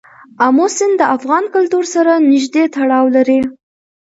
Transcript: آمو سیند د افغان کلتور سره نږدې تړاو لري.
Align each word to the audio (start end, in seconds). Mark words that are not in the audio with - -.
آمو 0.45 0.67
سیند 0.77 0.93
د 0.99 1.03
افغان 1.15 1.43
کلتور 1.55 1.83
سره 1.95 2.13
نږدې 2.31 2.63
تړاو 2.75 3.05
لري. 3.15 3.39